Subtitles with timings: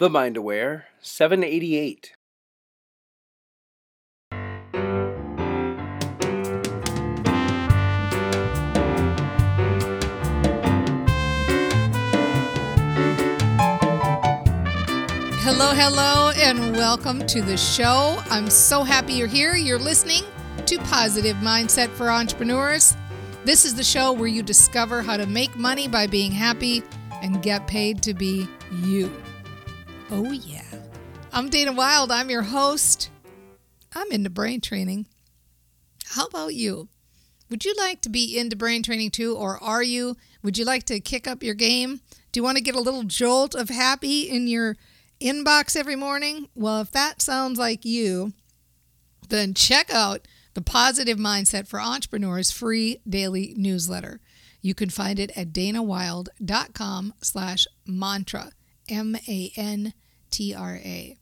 [0.00, 2.12] The Mind Aware 788.
[15.40, 18.22] Hello, hello, and welcome to the show.
[18.30, 19.56] I'm so happy you're here.
[19.56, 20.22] You're listening
[20.66, 22.96] to Positive Mindset for Entrepreneurs.
[23.44, 26.84] This is the show where you discover how to make money by being happy
[27.20, 28.46] and get paid to be
[28.84, 29.10] you.
[30.10, 30.64] Oh, yeah.
[31.32, 32.10] I'm Dana Wilde.
[32.10, 33.10] I'm your host.
[33.94, 35.06] I'm into brain training.
[36.06, 36.88] How about you?
[37.50, 40.16] Would you like to be into brain training too, or are you?
[40.42, 42.00] Would you like to kick up your game?
[42.32, 44.76] Do you want to get a little jolt of happy in your
[45.20, 46.48] inbox every morning?
[46.54, 48.32] Well, if that sounds like you,
[49.28, 54.20] then check out the Positive Mindset for Entrepreneurs free daily newsletter.
[54.62, 58.52] You can find it at danawilde.com slash mantra.
[58.88, 59.94] M A N
[60.30, 61.16] T R A.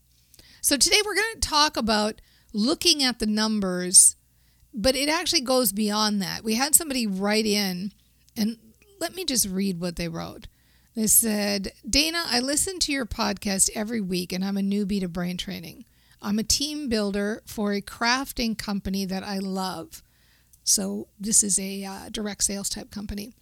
[0.61, 2.21] So today we're going to talk about
[2.53, 4.17] looking at the numbers,
[4.75, 6.43] but it actually goes beyond that.
[6.43, 7.93] We had somebody write in,
[8.37, 8.59] and
[8.99, 10.49] let me just read what they wrote.
[10.95, 15.09] They said, Dana, I listen to your podcast every week, and I'm a newbie to
[15.09, 15.85] brain training.
[16.23, 20.03] I'm a team builder for a crafting company that I love.
[20.65, 23.35] So, this is a uh, direct sales type company.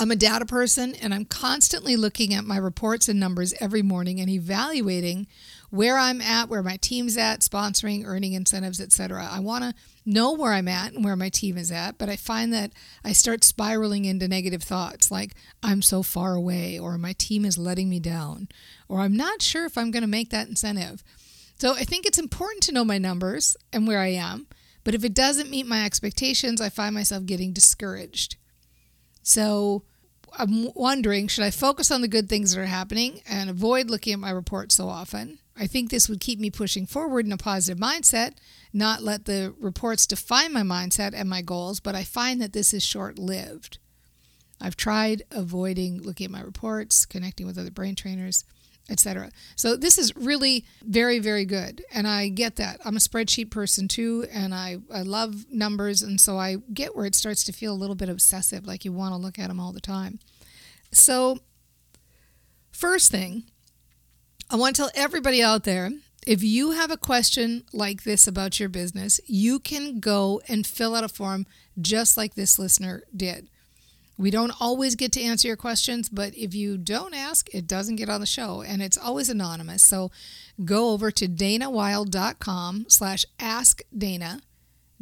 [0.00, 4.18] I'm a data person and I'm constantly looking at my reports and numbers every morning
[4.18, 5.26] and evaluating
[5.68, 9.28] where I'm at, where my team's at, sponsoring, earning incentives, etc.
[9.30, 9.74] I want to
[10.06, 12.72] know where I'm at and where my team is at, but I find that
[13.04, 17.58] I start spiraling into negative thoughts like I'm so far away or my team is
[17.58, 18.48] letting me down
[18.88, 21.04] or I'm not sure if I'm going to make that incentive.
[21.58, 24.46] So I think it's important to know my numbers and where I am,
[24.82, 28.36] but if it doesn't meet my expectations, I find myself getting discouraged.
[29.22, 29.82] So
[30.38, 34.12] I'm wondering should I focus on the good things that are happening and avoid looking
[34.12, 35.38] at my report so often?
[35.56, 38.34] I think this would keep me pushing forward in a positive mindset,
[38.72, 42.72] not let the reports define my mindset and my goals, but I find that this
[42.72, 43.78] is short lived.
[44.60, 48.44] I've tried avoiding looking at my reports, connecting with other brain trainers
[48.88, 49.30] etc.
[49.56, 51.84] So this is really very, very good.
[51.92, 52.80] And I get that.
[52.84, 56.02] I'm a spreadsheet person too, and I, I love numbers.
[56.02, 58.92] And so I get where it starts to feel a little bit obsessive, like you
[58.92, 60.18] want to look at them all the time.
[60.92, 61.38] So,
[62.72, 63.44] first thing,
[64.50, 65.90] I want to tell everybody out there
[66.26, 70.94] if you have a question like this about your business, you can go and fill
[70.94, 71.46] out a form
[71.80, 73.48] just like this listener did.
[74.20, 77.96] We don't always get to answer your questions, but if you don't ask, it doesn't
[77.96, 79.82] get on the show and it's always anonymous.
[79.82, 80.10] So
[80.62, 84.42] go over to danawilde.com slash ask Dana,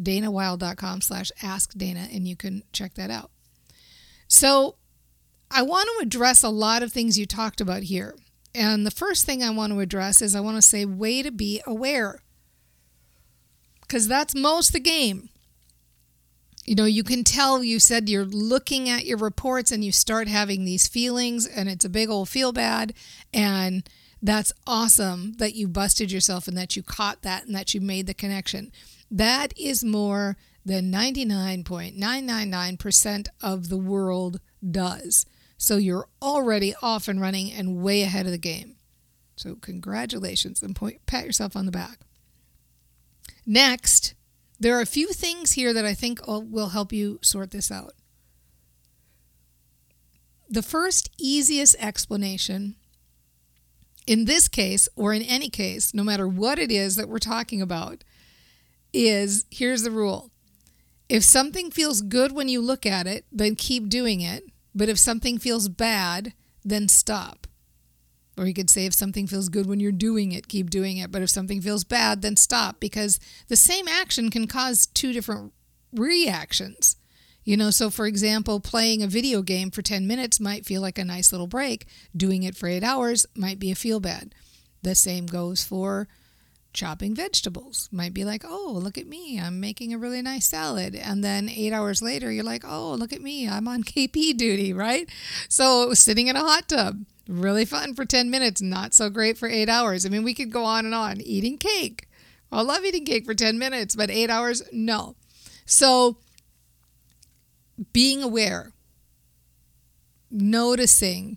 [0.01, 3.33] danawilde.com slash ask Dana, and you can check that out.
[4.28, 4.77] So
[5.51, 8.15] I want to address a lot of things you talked about here.
[8.55, 11.33] And the first thing I want to address is I want to say, way to
[11.33, 12.21] be aware.
[13.81, 15.31] Because that's most the game
[16.69, 20.29] you know, you can tell you said you're looking at your reports and you start
[20.29, 22.93] having these feelings and it's a big old feel bad.
[23.33, 23.89] And
[24.21, 28.07] that's awesome that you busted yourself and that you caught that and that you made
[28.07, 28.71] the connection.
[29.11, 34.39] That is more than 99.999% of the world
[34.71, 35.25] does.
[35.57, 38.77] So you're already off and running and way ahead of the game.
[39.37, 42.01] So congratulations and point, pat yourself on the back.
[43.47, 44.12] Next,
[44.61, 47.71] there are a few things here that I think uh, will help you sort this
[47.71, 47.93] out.
[50.51, 52.77] The first easiest explanation
[54.09, 57.61] in this case, or in any case, no matter what it is that we're talking
[57.61, 58.05] about,
[58.91, 60.31] is here's the rule.
[61.11, 64.45] If something feels good when you look at it, then keep doing it.
[64.75, 66.33] But if something feels bad,
[66.65, 67.47] then stop.
[68.38, 71.10] Or you could say if something feels good when you're doing it, keep doing it.
[71.10, 73.19] But if something feels bad, then stop because
[73.49, 75.53] the same action can cause two different
[75.93, 76.97] reactions.
[77.44, 80.98] You know, so for example, playing a video game for 10 minutes might feel like
[80.98, 81.87] a nice little break.
[82.16, 84.34] Doing it for eight hours might be a feel bad.
[84.83, 86.09] The same goes for
[86.72, 87.89] chopping vegetables.
[87.91, 90.95] Might be like, oh, look at me, I'm making a really nice salad.
[90.95, 94.72] And then eight hours later, you're like, oh, look at me, I'm on KP duty,
[94.72, 95.09] right?
[95.48, 96.98] So sitting in a hot tub
[97.28, 100.04] really fun for 10 minutes, not so great for eight hours.
[100.04, 101.21] I mean, we could go on and on.
[101.21, 102.09] Eating cake.
[102.51, 105.15] I love eating cake for 10 minutes, but eight hours, no.
[105.66, 106.16] So,
[107.92, 108.72] being aware,
[110.30, 111.36] noticing,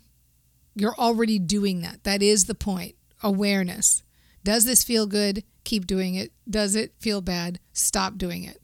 [0.73, 2.05] you're already doing that.
[2.05, 2.95] That is the point.
[3.21, 4.03] Awareness.
[4.43, 5.43] Does this feel good?
[5.65, 6.31] Keep doing it.
[6.49, 7.59] Does it feel bad?
[7.73, 8.61] Stop doing it.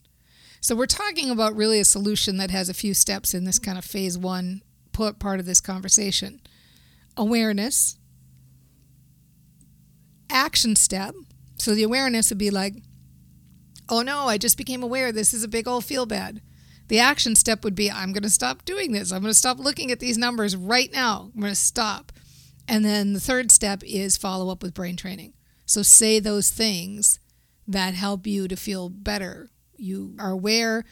[0.62, 3.78] So, we're talking about really a solution that has a few steps in this kind
[3.78, 4.62] of phase one
[4.94, 6.42] part of this conversation
[7.18, 7.98] awareness,
[10.30, 11.16] action step,
[11.58, 12.76] so the awareness would be like,
[13.90, 16.42] oh no, I just became aware this is a big old feel bad.
[16.88, 19.12] The action step would be, I'm going to stop doing this.
[19.12, 21.32] I'm going to stop looking at these numbers right now.
[21.34, 22.14] I'm going to stop.
[22.68, 25.34] And then the third step is follow up with brain training.
[25.66, 27.20] So say those things
[27.68, 29.50] that help you to feel better.
[29.76, 30.86] You are aware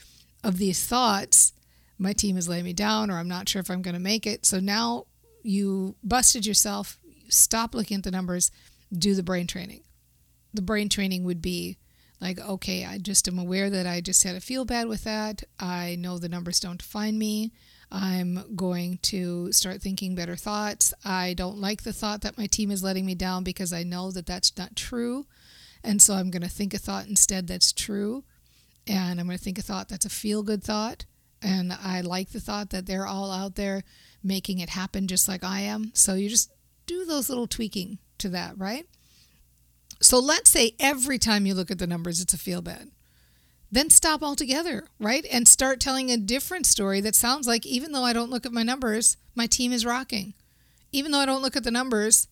[0.43, 1.53] of these thoughts.
[1.97, 4.27] My team is laying me down, or I'm not sure if I'm going to make
[4.27, 4.45] it.
[4.45, 5.05] So now
[5.45, 6.99] you busted yourself.
[7.29, 8.51] Stop looking at the numbers.
[8.91, 9.83] Do the brain training.
[10.53, 11.77] The brain training would be
[12.19, 15.43] like, okay, I just am aware that I just had to feel bad with that.
[15.59, 17.51] I know the numbers don't define me.
[17.91, 20.93] I'm going to start thinking better thoughts.
[21.03, 24.11] I don't like the thought that my team is letting me down because I know
[24.11, 25.27] that that's not true.
[25.83, 28.23] And so I'm going to think a thought instead that's true.
[28.87, 31.05] And I'm going to think a thought that's a feel good thought.
[31.41, 33.83] And I like the thought that they're all out there
[34.23, 35.91] making it happen just like I am.
[35.93, 36.51] So you just
[36.87, 38.85] do those little tweaking to that, right?
[40.01, 42.89] So let's say every time you look at the numbers, it's a feel bad.
[43.71, 45.25] Then stop altogether, right?
[45.31, 48.51] And start telling a different story that sounds like even though I don't look at
[48.51, 50.33] my numbers, my team is rocking.
[50.91, 52.27] Even though I don't look at the numbers,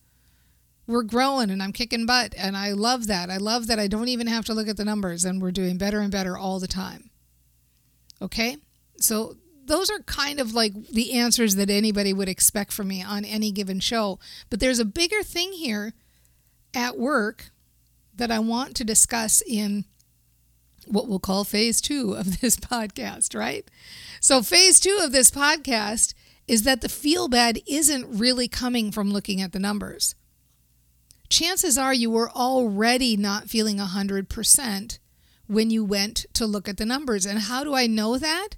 [0.86, 2.34] we're growing and I'm kicking butt.
[2.36, 3.30] And I love that.
[3.30, 5.76] I love that I don't even have to look at the numbers and we're doing
[5.76, 7.10] better and better all the time.
[8.22, 8.56] Okay?
[8.98, 9.36] So
[9.66, 13.50] those are kind of like the answers that anybody would expect from me on any
[13.50, 14.18] given show.
[14.50, 15.94] But there's a bigger thing here
[16.74, 17.50] at work
[18.14, 19.84] that I want to discuss in
[20.86, 23.68] what we'll call phase two of this podcast, right?
[24.20, 26.14] So, phase two of this podcast
[26.46, 30.14] is that the feel bad isn't really coming from looking at the numbers.
[31.30, 34.98] Chances are you were already not feeling 100%
[35.46, 37.24] when you went to look at the numbers.
[37.24, 38.50] And how do I know that?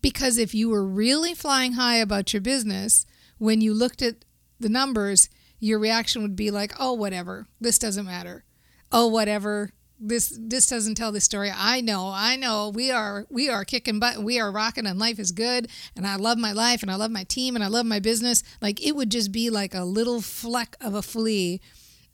[0.00, 3.04] Because if you were really flying high about your business,
[3.38, 4.24] when you looked at
[4.60, 5.28] the numbers,
[5.58, 8.44] your reaction would be like, oh, whatever, this doesn't matter.
[8.92, 11.50] Oh, whatever, this this doesn't tell the story.
[11.54, 12.70] I know, I know.
[12.72, 15.68] We are we are kicking butt, we are rocking, and life is good.
[15.96, 18.42] And I love my life, and I love my team, and I love my business.
[18.62, 21.60] Like it would just be like a little fleck of a flea,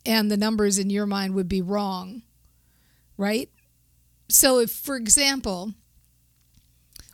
[0.07, 2.23] and the numbers in your mind would be wrong,
[3.17, 3.51] right?
[4.29, 5.75] So, if for example,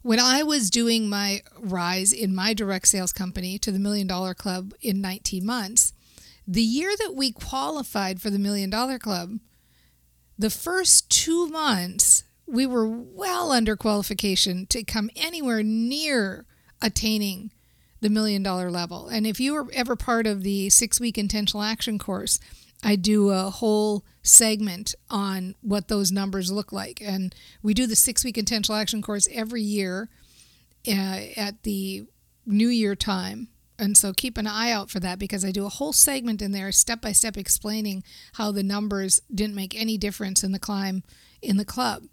[0.02, 4.34] when I was doing my rise in my direct sales company to the Million Dollar
[4.34, 5.92] Club in 19 months,
[6.46, 9.38] the year that we qualified for the Million Dollar Club
[10.40, 16.46] the first two months, we were well under qualification to come anywhere near
[16.80, 17.52] attaining
[18.00, 19.08] the million dollar level.
[19.08, 22.40] And if you were ever part of the six week intentional action course,
[22.82, 27.00] I do a whole segment on what those numbers look like.
[27.02, 30.08] And we do the six week intentional action course every year
[30.88, 32.04] uh, at the
[32.46, 33.48] New Year time.
[33.78, 36.52] And so keep an eye out for that because I do a whole segment in
[36.52, 38.02] there, step by step, explaining
[38.34, 41.02] how the numbers didn't make any difference in the climb
[41.40, 42.04] in the club.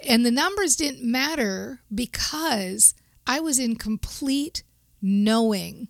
[0.00, 2.94] And the numbers didn't matter because
[3.26, 4.64] I was in complete
[5.00, 5.88] knowing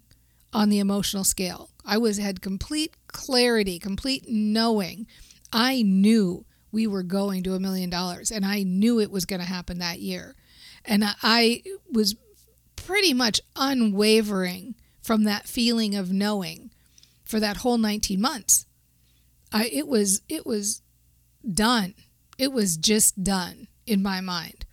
[0.52, 1.70] on the emotional scale.
[1.84, 5.06] I was had complete clarity, complete knowing.
[5.52, 9.40] I knew we were going to a million dollars and I knew it was going
[9.40, 10.34] to happen that year.
[10.84, 12.16] And I was
[12.76, 16.70] pretty much unwavering from that feeling of knowing
[17.25, 18.66] for that whole 19 months.
[19.52, 20.82] I it was it was
[21.52, 21.94] done.
[22.38, 24.66] It was just done in my mind.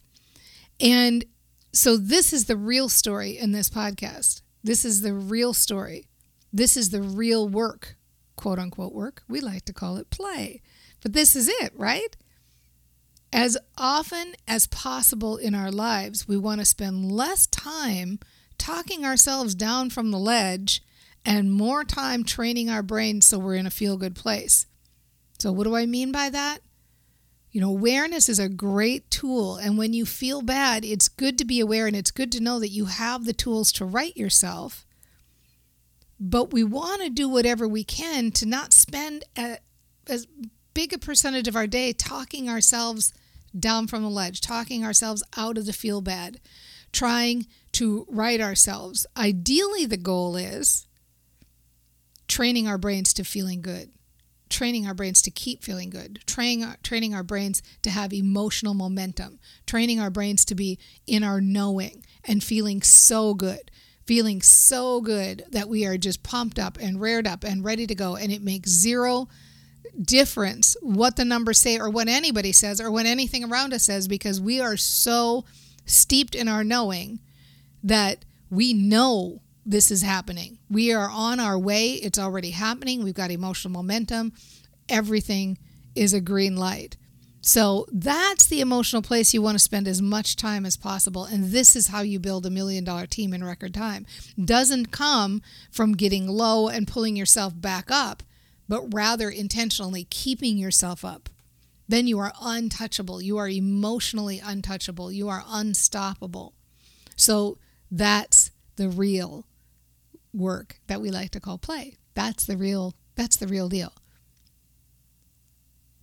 [0.80, 1.26] And
[1.74, 4.42] so this is the real story in this podcast.
[4.64, 6.08] This is the real story.
[6.54, 7.96] This is the real work,
[8.36, 9.24] quote unquote work.
[9.28, 10.62] We like to call it play.
[11.02, 12.16] But this is it, right?
[13.34, 18.20] As often as possible in our lives, we want to spend less time
[18.58, 20.84] talking ourselves down from the ledge
[21.26, 24.66] and more time training our brain so we're in a feel good place.
[25.40, 26.60] So, what do I mean by that?
[27.52, 29.58] You know, awareness is a great tool.
[29.58, 32.60] And when you feel bad, it's good to be aware and it's good to know
[32.60, 34.86] that you have the tools to right yourself.
[36.24, 39.58] But we want to do whatever we can to not spend a,
[40.08, 40.28] as
[40.76, 43.12] big a percentage of our day talking ourselves
[43.58, 46.40] down from the ledge, talking ourselves out of the feel bad,
[46.94, 49.08] trying to right ourselves.
[49.18, 50.86] Ideally, the goal is
[52.28, 53.90] training our brains to feeling good,
[54.48, 59.40] training our brains to keep feeling good, training, training our brains to have emotional momentum,
[59.66, 63.72] training our brains to be in our knowing and feeling so good.
[64.06, 67.96] Feeling so good that we are just pumped up and reared up and ready to
[67.96, 69.28] go, and it makes zero
[70.02, 74.08] difference what the numbers say or what anybody says or what anything around us says
[74.08, 75.44] because we are so
[75.86, 77.20] steeped in our knowing
[77.84, 80.58] that we know this is happening.
[80.70, 81.92] We are on our way.
[81.94, 83.04] It's already happening.
[83.04, 84.34] We've got emotional momentum.
[84.90, 85.58] everything
[85.96, 86.98] is a green light.
[87.42, 91.26] So that's the emotional place you want to spend as much time as possible.
[91.26, 94.06] And this is how you build a million dollar team in record time.
[94.44, 98.22] Doesn't come from getting low and pulling yourself back up,
[98.70, 101.30] but rather intentionally keeping yourself up.
[101.88, 103.22] Then you are untouchable.
[103.22, 105.12] You are emotionally untouchable.
[105.12, 106.54] You are unstoppable.
[107.16, 107.58] So
[107.90, 109.46] that's the real
[110.32, 111.98] work that we like to call play.
[112.14, 113.94] That's the real that's the real deal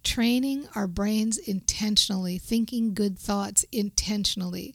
[0.02, 4.75] training our brains intentionally, thinking good thoughts intentionally,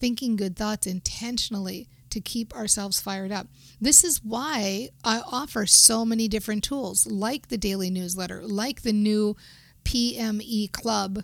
[0.00, 3.46] thinking good thoughts intentionally to keep ourselves fired up.
[3.80, 8.92] This is why I offer so many different tools, like the daily newsletter, like the
[8.92, 9.36] new
[9.84, 11.22] PME Club,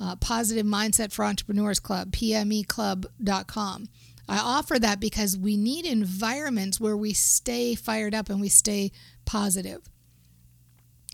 [0.00, 3.88] uh, Positive Mindset for Entrepreneurs Club, PMEClub.com.
[4.28, 8.92] I offer that because we need environments where we stay fired up and we stay
[9.24, 9.89] positive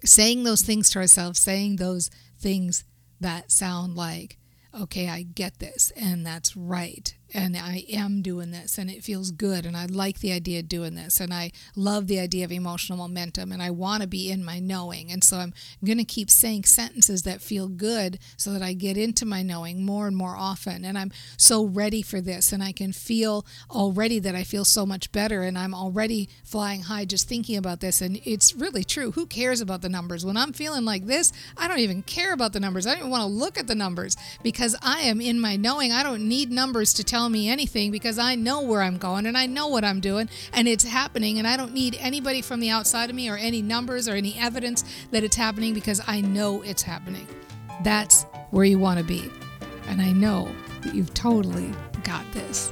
[0.05, 2.85] saying those things to ourselves, saying those things
[3.21, 4.39] that sound like,
[4.79, 9.31] okay, I get this and that's right and I am doing this and it feels
[9.31, 12.53] good and I like the idea of doing this and I love the idea of
[12.53, 15.11] emotional momentum and I want to be in my knowing.
[15.11, 15.53] And so I'm
[15.85, 19.85] going to keep saying sentences that feel good so that I get into my knowing
[19.85, 20.85] more and more often.
[20.85, 24.87] And I'm so ready for this and I can feel already that I feel so
[24.87, 28.01] much better and I'm already flying high just thinking about this.
[28.01, 29.13] And it's really true.
[29.13, 30.25] Who cares about the numbers?
[30.25, 32.87] When I'm feeling like this, I don't even care about the numbers.
[32.87, 35.91] I don't even want to look at the numbers because I am in my knowing.
[35.91, 39.39] I don't need numbers to tell me anything because I know where I'm going and
[39.39, 42.69] I know what I'm doing and it's happening and I don't need anybody from the
[42.69, 46.61] outside of me or any numbers or any evidence that it's happening because I know
[46.61, 47.27] it's happening.
[47.83, 49.31] That's where you want to be.
[49.89, 51.73] And I know that you've totally
[52.05, 52.71] got this.